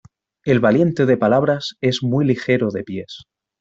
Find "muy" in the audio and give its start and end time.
2.01-2.25